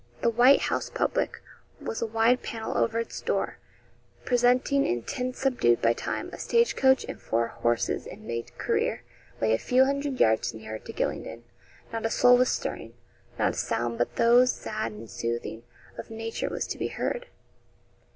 The 0.21 0.31
'White 0.31 0.61
House' 0.61 0.89
public, 0.89 1.43
with 1.79 2.01
a 2.01 2.07
wide 2.07 2.41
panel 2.41 2.75
over 2.75 2.97
its 2.97 3.21
door, 3.21 3.59
presenting, 4.25 4.83
in 4.83 5.03
tints 5.03 5.37
subdued 5.41 5.79
by 5.79 5.93
time, 5.93 6.31
a 6.33 6.39
stage 6.39 6.75
coach 6.75 7.05
and 7.07 7.21
four 7.21 7.49
horses 7.49 8.07
in 8.07 8.25
mid 8.25 8.57
career, 8.57 9.03
lay 9.39 9.53
a 9.53 9.59
few 9.59 9.85
hundred 9.85 10.19
yards 10.19 10.55
nearer 10.55 10.79
to 10.79 10.91
Gylingden. 10.91 11.43
Not 11.93 12.07
a 12.07 12.09
soul 12.09 12.35
was 12.37 12.49
stirring 12.49 12.95
not 13.37 13.51
a 13.51 13.57
sound 13.57 13.99
but 13.99 14.15
those, 14.15 14.51
sad 14.51 14.91
and 14.91 15.07
soothing, 15.07 15.61
of 15.99 16.09
nature 16.09 16.49
was 16.49 16.65
to 16.65 16.79
be 16.79 16.87
heard. 16.87 17.27